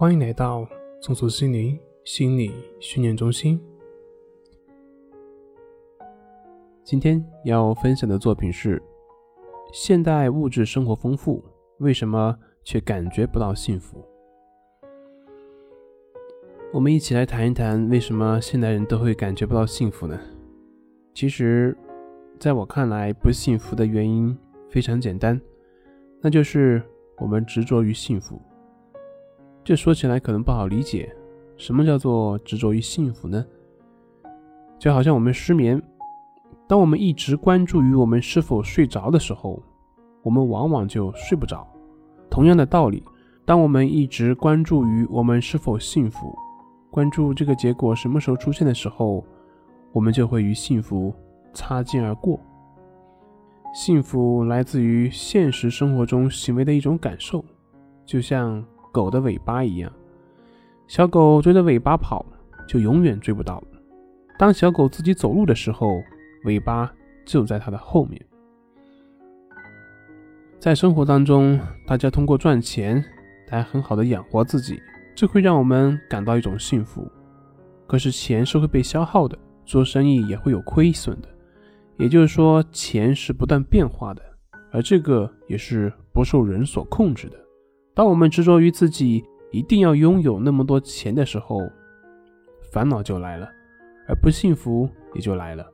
[0.00, 0.66] 欢迎来到
[1.02, 3.60] 松鼠心灵心理训练中心。
[6.82, 8.82] 今天要分享的作品是：
[9.74, 11.44] 现代物质生活丰富，
[11.80, 12.34] 为什么
[12.64, 14.02] 却感觉不到幸福？
[16.72, 20.18] 我们一起来谈一谈，为什么现代人都会感觉不到幸福呢？
[21.12, 21.76] 其实，
[22.38, 24.34] 在我看来，不幸福的原因
[24.70, 25.38] 非常简单，
[26.22, 26.82] 那就是
[27.18, 28.40] 我们执着于幸福。
[29.70, 31.14] 这说起来可能不好理解，
[31.56, 33.46] 什么叫做执着于幸福呢？
[34.80, 35.80] 就好像我们失眠，
[36.66, 39.62] 当我们一直关注于我们是否睡着的时候，
[40.24, 41.64] 我们往往就睡不着。
[42.28, 43.00] 同样的道理，
[43.44, 46.36] 当我们一直关注于我们是否幸福，
[46.90, 49.24] 关注这个结果什么时候出现的时候，
[49.92, 51.14] 我们就会与幸福
[51.54, 52.40] 擦肩而过。
[53.72, 57.44] 幸福来自于现实生活中行为的一种感受，
[58.04, 58.66] 就像。
[58.92, 59.92] 狗的尾巴一样，
[60.86, 62.24] 小狗追着尾巴跑，
[62.66, 63.66] 就永远追不到了。
[64.38, 66.02] 当小狗自己走路的时候，
[66.44, 66.92] 尾巴
[67.24, 68.20] 就在它的后面。
[70.58, 73.02] 在生活当中，大家通过赚钱
[73.48, 74.80] 来很好的养活自己，
[75.14, 77.10] 这会让我们感到一种幸福。
[77.86, 81.28] 可是钱是会被消耗的，做生意也会有亏损的。
[81.96, 84.22] 也就是说，钱是不断变化的，
[84.70, 87.36] 而这个也是不受人所控制的。
[88.00, 91.60] 当我们执着于自己一定要拥有那么多钱的时候，
[92.72, 93.46] 烦恼就来了，
[94.08, 95.70] 而不幸福也就来了。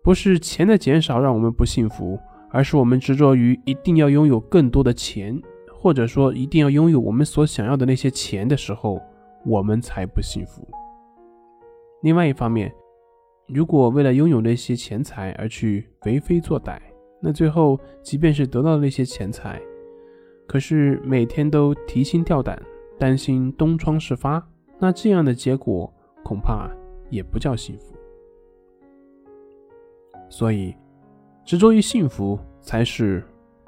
[0.00, 2.16] 不是钱的减少让我们不幸福，
[2.52, 5.36] 而是我们执着于一定要拥有更多的钱，
[5.72, 9.02] 或者说一定要拥有我们所想要的那些钱的时候，
[9.44, 10.64] 我们才不幸福。
[12.04, 12.72] 另外一方面，
[13.48, 16.78] 如果为了拥有那些钱财而去为非作歹，
[17.20, 19.60] 那最后即便是得到那些钱财，
[20.48, 22.60] 可是每天都提心吊胆，
[22.98, 24.42] 担心东窗事发，
[24.78, 25.92] 那这样的结果
[26.24, 26.70] 恐怕
[27.10, 27.94] 也不叫幸福。
[30.30, 30.74] 所以，
[31.44, 33.22] 执着于幸福才是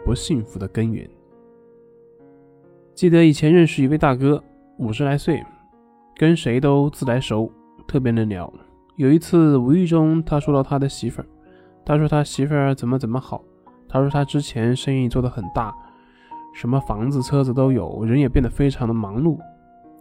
[0.05, 1.09] 不幸福的根源。
[2.95, 4.43] 记得以前认识一位大哥，
[4.79, 5.43] 五十来岁，
[6.17, 7.53] 跟谁都自来熟，
[7.87, 8.51] 特别能聊。
[8.97, 11.27] 有一次无意中他说到他的媳妇儿，
[11.85, 13.45] 他说他媳妇儿怎么怎么好，
[13.87, 15.75] 他说他之前生意做得很大。
[16.53, 19.39] 什么房子、车子都有，人也变得非常的忙碌。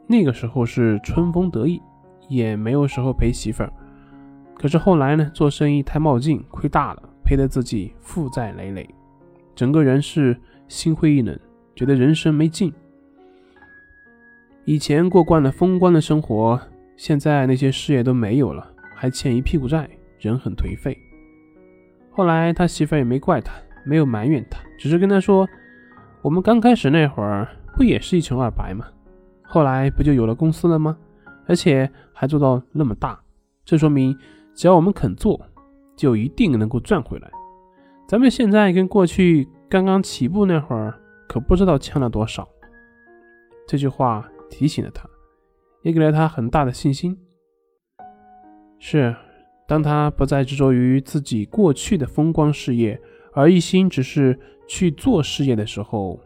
[0.08, 1.82] 那个时候是春风得意，
[2.28, 3.72] 也没有时候陪媳妇儿。
[4.56, 8.90] 可是后来呢，做生意太冒进，亏大了，赔得自己负债累累，
[9.56, 10.36] 整个人是
[10.68, 11.40] 心灰意冷，
[11.76, 12.74] 觉得人生没劲。
[14.66, 16.60] 以前过惯了风光的生活，
[16.98, 19.88] 现在那些事业都没有了，还欠一屁股债，
[20.20, 20.98] 人很颓废。
[22.12, 23.54] 后来他媳妇儿也没怪他，
[23.86, 25.48] 没有埋怨他，只是跟他说。
[26.22, 27.48] 我们刚开始那会儿
[27.78, 28.86] 不也是一穷二白吗？
[29.42, 30.98] 后来不就有了公司了吗？
[31.48, 33.18] 而且还做到那么大，
[33.64, 34.14] 这说明
[34.54, 35.40] 只要我们肯做，
[35.96, 37.32] 就一定能够赚回来。
[38.06, 40.94] 咱们现在跟过去刚刚起步那会儿
[41.26, 42.46] 可不知道欠了多少。
[43.66, 45.08] 这句话提醒了他，
[45.84, 47.18] 也给了他很大的信心。
[48.78, 49.16] 是，
[49.66, 53.00] 当他不再执着于自己过去的风光事业。
[53.40, 56.20] 而一心只是去做事业的时候，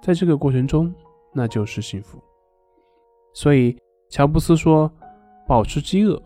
[0.00, 0.94] 在这个过程中，
[1.32, 2.22] 那就是幸福。
[3.32, 3.76] 所以，
[4.08, 4.88] 乔布斯说
[5.44, 6.22] ：“保持饥饿，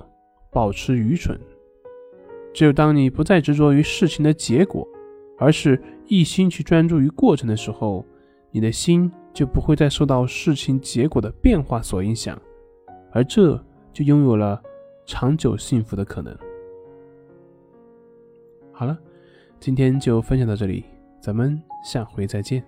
[0.50, 1.40] 保持愚蠢。
[2.52, 4.86] 只有当你不再执着于事情的结果，
[5.38, 8.04] 而是一心去专注于过程的时候，
[8.50, 12.38] 你的心就不会再受到事情结果的变化所影响，
[13.10, 13.58] 而这
[13.90, 14.62] 就拥有了
[15.06, 16.36] 长久幸福的可能。”
[18.70, 18.98] 好了。
[19.64, 20.84] 今天就分享到这里，
[21.22, 22.62] 咱们下回再见。